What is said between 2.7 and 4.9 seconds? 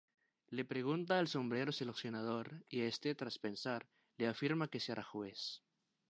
este, tras pensar, le afirma que